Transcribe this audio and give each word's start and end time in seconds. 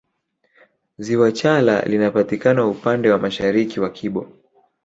Ziwa 0.97 1.31
chala 1.31 1.81
linapatikana 1.85 2.67
upande 2.67 3.11
wa 3.11 3.17
mashariki 3.19 3.79
wa 3.79 3.89
kibo 3.89 4.33